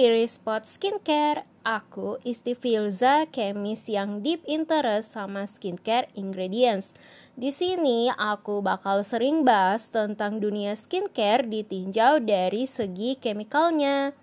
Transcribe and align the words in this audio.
Is 0.00 0.40
Spot 0.40 0.64
Skincare. 0.64 1.44
Aku 1.60 2.16
Isti 2.24 2.56
Filza, 2.56 3.28
kemis 3.28 3.84
yang 3.84 4.24
deep 4.24 4.40
interest 4.48 5.12
sama 5.12 5.44
skincare 5.44 6.08
ingredients. 6.16 6.96
Di 7.36 7.52
sini 7.52 8.08
aku 8.08 8.64
bakal 8.64 9.04
sering 9.04 9.44
bahas 9.44 9.92
tentang 9.92 10.40
dunia 10.40 10.72
skincare 10.72 11.44
ditinjau 11.44 12.16
dari 12.24 12.64
segi 12.64 13.20
chemicalnya. 13.20 14.16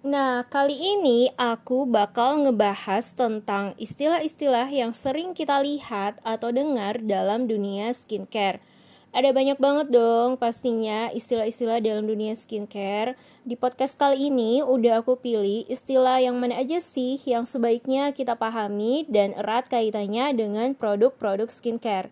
Nah, 0.00 0.48
kali 0.48 0.80
ini 0.80 1.28
aku 1.36 1.84
bakal 1.84 2.40
ngebahas 2.40 3.12
tentang 3.12 3.76
istilah-istilah 3.76 4.72
yang 4.72 4.96
sering 4.96 5.36
kita 5.36 5.60
lihat 5.60 6.16
atau 6.24 6.48
dengar 6.48 7.04
dalam 7.04 7.44
dunia 7.44 7.92
skincare. 7.92 8.64
Ada 9.12 9.36
banyak 9.36 9.60
banget 9.60 9.92
dong 9.92 10.40
pastinya 10.40 11.12
istilah-istilah 11.12 11.84
dalam 11.84 12.08
dunia 12.08 12.32
skincare. 12.32 13.12
Di 13.44 13.60
podcast 13.60 14.00
kali 14.00 14.32
ini 14.32 14.64
udah 14.64 15.04
aku 15.04 15.20
pilih 15.20 15.68
istilah 15.68 16.16
yang 16.24 16.40
mana 16.40 16.64
aja 16.64 16.80
sih 16.80 17.20
yang 17.28 17.44
sebaiknya 17.44 18.16
kita 18.16 18.40
pahami 18.40 19.04
dan 19.04 19.36
erat 19.36 19.68
kaitannya 19.68 20.32
dengan 20.32 20.72
produk-produk 20.72 21.52
skincare. 21.52 22.08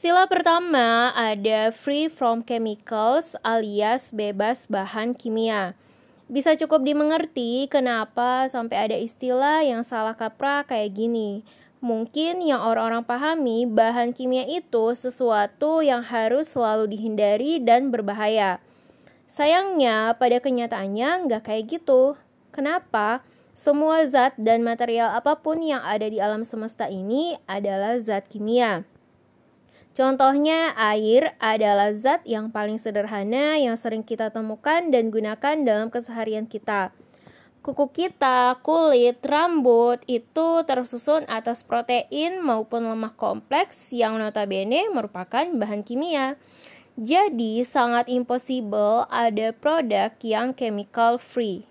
Istilah 0.00 0.32
pertama 0.32 1.12
ada 1.12 1.68
free 1.76 2.08
from 2.08 2.40
chemicals 2.40 3.36
alias 3.44 4.08
bebas 4.08 4.64
bahan 4.64 5.12
kimia. 5.12 5.76
Bisa 6.24 6.56
cukup 6.56 6.88
dimengerti 6.88 7.68
kenapa 7.68 8.48
sampai 8.48 8.88
ada 8.88 8.96
istilah 8.96 9.60
yang 9.60 9.84
salah 9.84 10.16
kaprah 10.16 10.64
kayak 10.64 10.96
gini. 10.96 11.44
Mungkin 11.84 12.40
yang 12.40 12.64
orang-orang 12.64 13.04
pahami 13.04 13.68
bahan 13.68 14.16
kimia 14.16 14.48
itu 14.48 14.96
sesuatu 14.96 15.84
yang 15.84 16.00
harus 16.00 16.48
selalu 16.48 16.96
dihindari 16.96 17.60
dan 17.60 17.92
berbahaya. 17.92 18.56
Sayangnya 19.28 20.16
pada 20.16 20.40
kenyataannya 20.40 21.28
nggak 21.28 21.44
kayak 21.44 21.76
gitu. 21.76 22.16
Kenapa? 22.56 23.20
Semua 23.52 24.08
zat 24.08 24.32
dan 24.40 24.64
material 24.64 25.12
apa 25.12 25.36
pun 25.36 25.60
yang 25.60 25.84
ada 25.84 26.08
di 26.08 26.24
alam 26.24 26.48
semesta 26.48 26.88
ini 26.88 27.36
adalah 27.44 28.00
zat 28.00 28.32
kimia. 28.32 28.88
Contohnya, 29.90 30.70
air 30.78 31.34
adalah 31.42 31.90
zat 31.90 32.22
yang 32.22 32.54
paling 32.54 32.78
sederhana 32.78 33.58
yang 33.58 33.74
sering 33.74 34.06
kita 34.06 34.30
temukan 34.30 34.86
dan 34.88 35.10
gunakan 35.10 35.56
dalam 35.66 35.90
keseharian 35.90 36.46
kita. 36.46 36.94
Kuku 37.60 37.92
kita, 37.92 38.56
kulit, 38.64 39.20
rambut 39.20 40.00
itu 40.08 40.64
tersusun 40.64 41.28
atas 41.28 41.60
protein 41.60 42.40
maupun 42.40 42.88
lemak 42.88 43.20
kompleks 43.20 43.92
yang 43.92 44.16
notabene 44.16 44.88
merupakan 44.88 45.44
bahan 45.44 45.84
kimia. 45.84 46.40
Jadi, 46.96 47.60
sangat 47.66 48.08
impossible 48.08 49.04
ada 49.12 49.52
produk 49.52 50.14
yang 50.24 50.56
chemical 50.56 51.20
free. 51.20 51.68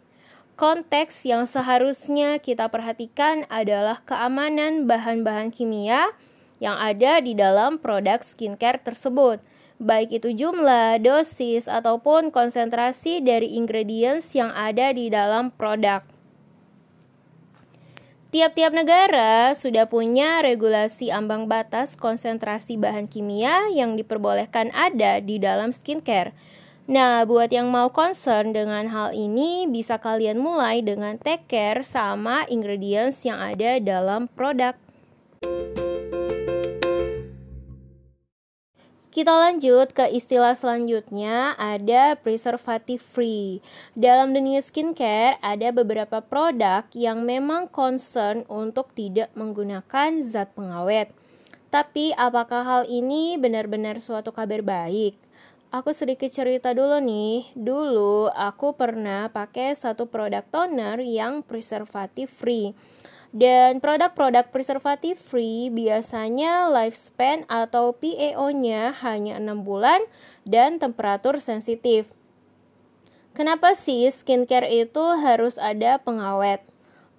Konteks 0.60 1.24
yang 1.24 1.48
seharusnya 1.48 2.38
kita 2.38 2.68
perhatikan 2.68 3.48
adalah 3.48 4.04
keamanan 4.04 4.86
bahan-bahan 4.86 5.56
kimia 5.56 6.14
yang 6.60 6.76
ada 6.76 7.24
di 7.24 7.36
dalam 7.36 7.80
produk 7.80 8.24
skincare 8.24 8.84
tersebut, 8.84 9.40
baik 9.80 10.20
itu 10.20 10.36
jumlah, 10.36 11.00
dosis, 11.00 11.66
ataupun 11.72 12.30
konsentrasi 12.30 13.24
dari 13.24 13.56
ingredients 13.56 14.36
yang 14.36 14.52
ada 14.52 14.92
di 14.92 15.08
dalam 15.08 15.56
produk. 15.56 16.04
Tiap-tiap 18.30 18.78
negara 18.78 19.58
sudah 19.58 19.90
punya 19.90 20.46
regulasi 20.46 21.10
ambang 21.10 21.50
batas 21.50 21.98
konsentrasi 21.98 22.78
bahan 22.78 23.10
kimia 23.10 23.74
yang 23.74 23.98
diperbolehkan 23.98 24.70
ada 24.70 25.18
di 25.18 25.42
dalam 25.42 25.74
skincare. 25.74 26.38
Nah, 26.86 27.26
buat 27.26 27.50
yang 27.50 27.74
mau 27.74 27.90
concern 27.90 28.54
dengan 28.54 28.86
hal 28.94 29.18
ini, 29.18 29.66
bisa 29.66 29.98
kalian 29.98 30.38
mulai 30.38 30.86
dengan 30.86 31.18
take 31.18 31.50
care 31.50 31.82
sama 31.82 32.46
ingredients 32.50 33.26
yang 33.26 33.42
ada 33.42 33.82
dalam 33.82 34.30
produk. 34.38 34.78
Kita 39.10 39.34
lanjut 39.34 39.90
ke 39.98 40.06
istilah 40.06 40.54
selanjutnya, 40.54 41.58
ada 41.58 42.14
preservative 42.14 43.02
free. 43.02 43.58
Dalam 43.98 44.38
dunia 44.38 44.62
skincare, 44.62 45.42
ada 45.42 45.74
beberapa 45.74 46.22
produk 46.22 46.86
yang 46.94 47.26
memang 47.26 47.74
concern 47.74 48.46
untuk 48.46 48.94
tidak 48.94 49.34
menggunakan 49.34 50.22
zat 50.22 50.54
pengawet. 50.54 51.10
Tapi 51.74 52.14
apakah 52.14 52.62
hal 52.62 52.84
ini 52.86 53.34
benar-benar 53.42 53.98
suatu 53.98 54.30
kabar 54.30 54.62
baik? 54.62 55.18
Aku 55.74 55.90
sedikit 55.90 56.30
cerita 56.30 56.78
dulu 56.78 57.02
nih. 57.02 57.50
Dulu 57.58 58.30
aku 58.30 58.78
pernah 58.78 59.26
pakai 59.34 59.74
satu 59.74 60.06
produk 60.06 60.46
toner 60.46 61.02
yang 61.02 61.42
preservative 61.42 62.30
free 62.30 62.78
dan 63.30 63.78
produk-produk 63.78 64.50
preservatif 64.50 65.22
free 65.22 65.70
biasanya 65.70 66.66
lifespan 66.74 67.46
atau 67.46 67.94
PAO-nya 67.94 68.98
hanya 69.06 69.38
6 69.38 69.62
bulan 69.62 70.02
dan 70.50 70.82
temperatur 70.82 71.38
sensitif. 71.38 72.10
Kenapa 73.38 73.78
sih 73.78 74.10
skincare 74.10 74.68
itu 74.68 75.04
harus 75.22 75.62
ada 75.62 76.02
pengawet? 76.02 76.66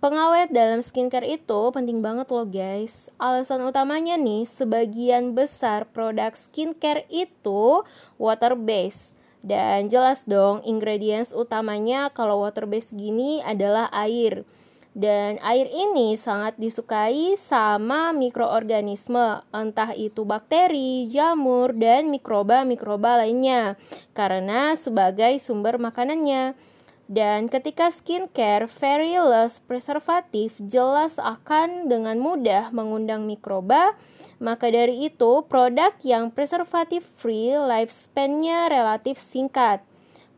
Pengawet 0.00 0.48
dalam 0.48 0.80
skincare 0.80 1.28
itu 1.28 1.60
penting 1.76 2.00
banget 2.00 2.32
loh 2.32 2.48
guys. 2.48 3.12
Alasan 3.20 3.60
utamanya 3.68 4.16
nih, 4.16 4.48
sebagian 4.48 5.36
besar 5.36 5.84
produk 5.84 6.32
skincare 6.32 7.04
itu 7.12 7.84
water 8.16 8.56
based. 8.56 9.12
Dan 9.44 9.92
jelas 9.92 10.24
dong, 10.24 10.64
ingredients 10.64 11.36
utamanya 11.36 12.08
kalau 12.12 12.40
water 12.40 12.64
based 12.64 12.96
gini 12.96 13.44
adalah 13.44 13.92
air. 13.92 14.48
Dan 14.90 15.38
air 15.46 15.70
ini 15.70 16.18
sangat 16.18 16.58
disukai 16.58 17.38
sama 17.38 18.10
mikroorganisme, 18.10 19.46
entah 19.54 19.94
itu 19.94 20.26
bakteri, 20.26 21.06
jamur, 21.06 21.70
dan 21.70 22.10
mikroba-mikroba 22.10 23.22
lainnya, 23.22 23.78
karena 24.18 24.74
sebagai 24.74 25.38
sumber 25.38 25.78
makanannya. 25.78 26.58
Dan 27.06 27.46
ketika 27.46 27.90
skincare 27.90 28.66
very 28.66 29.14
less 29.18 29.62
preservatif 29.62 30.58
jelas 30.58 31.18
akan 31.22 31.86
dengan 31.86 32.18
mudah 32.18 32.74
mengundang 32.74 33.26
mikroba, 33.30 33.94
maka 34.42 34.70
dari 34.74 35.06
itu 35.06 35.46
produk 35.46 35.94
yang 36.02 36.34
preservatif 36.34 37.06
free 37.18 37.54
lifespan-nya 37.54 38.70
relatif 38.70 39.22
singkat. 39.22 39.86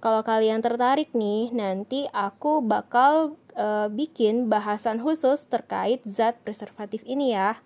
Kalau 0.03 0.27
kalian 0.27 0.59
tertarik 0.65 1.15
nih, 1.15 1.55
nanti 1.55 2.11
aku 2.11 2.59
bakal 2.59 3.39
uh, 3.57 3.89
bikin 3.93 4.49
bahasan 4.53 5.01
khusus 5.01 5.49
terkait 5.49 6.05
zat 6.05 6.41
preservatif 6.45 7.05
ini 7.05 7.37
ya. 7.37 7.61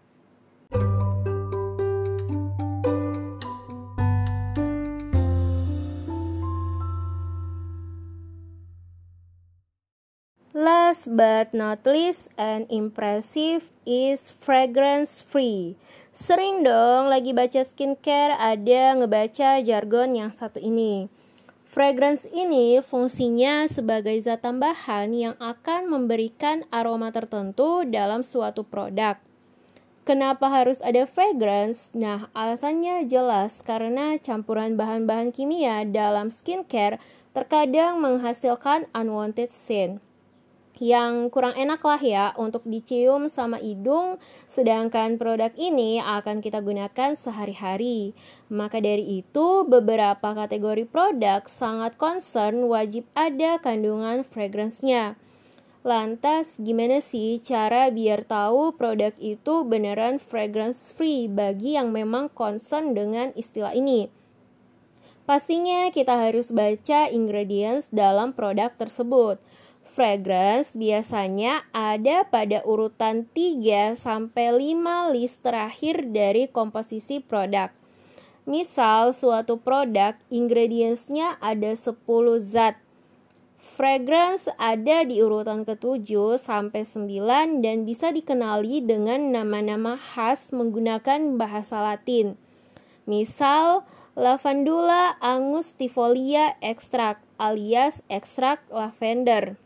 Last 10.57 11.13
but 11.13 11.53
not 11.53 11.85
least 11.85 12.33
and 12.41 12.65
impressive 12.73 13.69
is 13.85 14.33
fragrance 14.33 15.21
free. 15.21 15.77
Sering 16.17 16.65
dong 16.65 17.13
lagi 17.13 17.37
baca 17.37 17.61
skincare 17.61 18.33
ada 18.41 18.97
ngebaca 18.97 19.61
jargon 19.61 20.17
yang 20.17 20.33
satu 20.33 20.57
ini. 20.57 21.13
Fragrance 21.77 22.25
ini 22.33 22.81
fungsinya 22.81 23.69
sebagai 23.69 24.17
zat 24.25 24.41
tambahan 24.41 25.13
yang 25.13 25.37
akan 25.37 25.93
memberikan 25.93 26.65
aroma 26.73 27.13
tertentu 27.13 27.85
dalam 27.85 28.25
suatu 28.25 28.65
produk. 28.65 29.21
Kenapa 30.09 30.49
harus 30.49 30.81
ada 30.81 31.05
fragrance? 31.05 31.93
Nah, 31.93 32.33
alasannya 32.33 33.05
jelas 33.05 33.61
karena 33.61 34.17
campuran 34.17 34.81
bahan-bahan 34.81 35.37
kimia 35.37 35.85
dalam 35.85 36.33
skincare 36.33 36.97
terkadang 37.37 38.01
menghasilkan 38.01 38.89
unwanted 38.97 39.53
scent 39.53 40.01
yang 40.79 41.33
kurang 41.33 41.57
enak 41.57 41.81
lah 41.81 42.01
ya 42.01 42.27
untuk 42.37 42.65
dicium 42.69 43.29
sama 43.29 43.57
hidung 43.61 44.21
sedangkan 44.45 45.17
produk 45.17 45.53
ini 45.57 45.99
akan 46.01 46.45
kita 46.45 46.61
gunakan 46.61 47.17
sehari-hari 47.17 48.13
maka 48.53 48.81
dari 48.81 49.25
itu 49.25 49.65
beberapa 49.65 50.37
kategori 50.37 50.85
produk 50.89 51.45
sangat 51.49 51.97
concern 51.97 52.69
wajib 52.69 53.09
ada 53.17 53.57
kandungan 53.61 54.23
fragrance-nya 54.23 55.17
Lantas, 55.87 56.59
gimana 56.59 56.99
sih 56.99 57.39
cara 57.39 57.95
biar 57.95 58.27
tahu 58.27 58.75
produk 58.75 59.15
itu 59.23 59.63
beneran 59.63 60.19
fragrance 60.19 60.91
free 60.91 61.31
bagi 61.31 61.79
yang 61.79 61.95
memang 61.95 62.27
concern 62.27 62.91
dengan 62.91 63.31
istilah 63.39 63.71
ini? 63.71 64.11
Pastinya 65.31 65.87
kita 65.95 66.27
harus 66.27 66.51
baca 66.51 67.07
ingredients 67.07 67.87
dalam 67.95 68.35
produk 68.35 68.75
tersebut. 68.75 69.39
Fragrance 69.97 70.77
biasanya 70.77 71.65
ada 71.73 72.29
pada 72.29 72.61
urutan 72.69 73.25
3 73.33 73.97
sampai 73.97 74.77
5 74.77 75.17
list 75.17 75.41
terakhir 75.41 76.13
dari 76.13 76.53
komposisi 76.53 77.25
produk. 77.25 77.73
Misal 78.45 79.17
suatu 79.17 79.57
produk 79.57 80.13
ingredientsnya 80.29 81.41
ada 81.41 81.73
10 81.73 81.97
zat. 82.45 82.77
Fragrance 83.57 84.53
ada 84.61 85.01
di 85.09 85.25
urutan 85.25 85.65
ke-7 85.65 86.45
sampai 86.45 86.85
9 86.85 87.65
dan 87.65 87.89
bisa 87.89 88.13
dikenali 88.13 88.85
dengan 88.85 89.33
nama-nama 89.33 89.97
khas 89.97 90.53
menggunakan 90.53 91.41
bahasa 91.41 91.81
Latin. 91.81 92.37
Misal 93.09 93.89
Lavandula 94.13 95.17
angustifolia 95.25 96.57
extract 96.61 97.25
alias 97.41 98.05
ekstrak 98.13 98.61
lavender. 98.69 99.57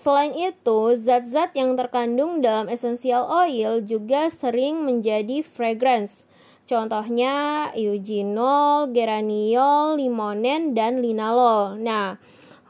Selain 0.00 0.32
itu, 0.32 0.96
zat-zat 0.96 1.52
yang 1.52 1.76
terkandung 1.76 2.40
dalam 2.40 2.72
essential 2.72 3.28
oil 3.28 3.84
juga 3.84 4.32
sering 4.32 4.80
menjadi 4.80 5.44
fragrance. 5.44 6.24
Contohnya 6.64 7.68
eugenol, 7.76 8.88
geraniol, 8.96 10.00
limonen, 10.00 10.72
dan 10.72 11.04
linalol. 11.04 11.76
Nah, 11.76 12.16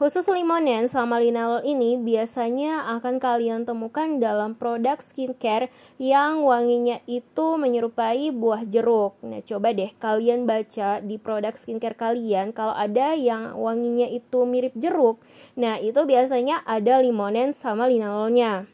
Khusus 0.01 0.25
limonen 0.33 0.89
sama 0.89 1.21
linalol 1.21 1.61
ini 1.61 1.93
biasanya 1.93 2.89
akan 2.97 3.21
kalian 3.21 3.69
temukan 3.69 4.17
dalam 4.17 4.57
produk 4.57 4.97
skincare 4.97 5.69
yang 6.01 6.41
wanginya 6.41 6.97
itu 7.05 7.53
menyerupai 7.53 8.33
buah 8.33 8.65
jeruk. 8.65 9.13
Nah, 9.21 9.45
coba 9.45 9.77
deh 9.77 9.93
kalian 10.01 10.49
baca 10.49 11.05
di 11.05 11.21
produk 11.21 11.53
skincare 11.53 11.93
kalian 11.93 12.49
kalau 12.49 12.73
ada 12.73 13.13
yang 13.13 13.53
wanginya 13.53 14.09
itu 14.09 14.41
mirip 14.41 14.73
jeruk. 14.73 15.21
Nah, 15.53 15.77
itu 15.77 16.01
biasanya 16.01 16.65
ada 16.65 16.97
limonen 16.97 17.53
sama 17.53 17.85
linalolnya. 17.85 18.65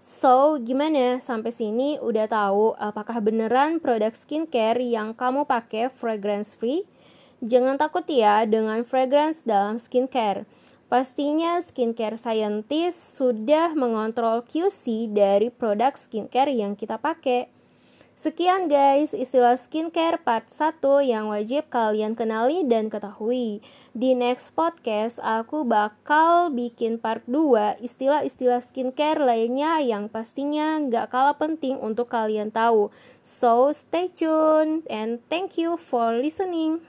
So, 0.00 0.56
gimana? 0.64 1.20
Sampai 1.20 1.52
sini 1.52 2.00
udah 2.00 2.24
tahu 2.24 2.72
apakah 2.80 3.20
beneran 3.20 3.84
produk 3.84 4.16
skincare 4.16 4.80
yang 4.80 5.12
kamu 5.12 5.44
pakai 5.44 5.92
fragrance 5.92 6.56
free? 6.56 6.88
Jangan 7.42 7.74
takut 7.74 8.06
ya 8.06 8.46
dengan 8.46 8.86
fragrance 8.86 9.42
dalam 9.42 9.82
skincare. 9.82 10.46
Pastinya 10.86 11.58
skincare 11.58 12.14
scientist 12.14 13.18
sudah 13.18 13.74
mengontrol 13.74 14.46
QC 14.46 15.10
dari 15.10 15.50
produk 15.50 15.98
skincare 15.98 16.54
yang 16.54 16.78
kita 16.78 17.02
pakai. 17.02 17.50
Sekian 18.14 18.70
guys, 18.70 19.10
istilah 19.10 19.58
skincare 19.58 20.22
part 20.22 20.46
1 20.46 20.78
yang 21.02 21.34
wajib 21.34 21.66
kalian 21.66 22.14
kenali 22.14 22.62
dan 22.62 22.86
ketahui. 22.86 23.58
Di 23.90 24.14
next 24.14 24.54
podcast, 24.54 25.18
aku 25.18 25.66
bakal 25.66 26.54
bikin 26.54 27.02
part 27.02 27.26
2 27.26 27.82
istilah-istilah 27.82 28.62
skincare 28.62 29.18
lainnya 29.18 29.82
yang 29.82 30.06
pastinya 30.06 30.78
nggak 30.78 31.10
kalah 31.10 31.34
penting 31.34 31.74
untuk 31.82 32.06
kalian 32.06 32.54
tahu. 32.54 32.94
So, 33.26 33.74
stay 33.74 34.06
tuned 34.06 34.86
and 34.86 35.18
thank 35.26 35.58
you 35.58 35.74
for 35.74 36.14
listening. 36.14 36.86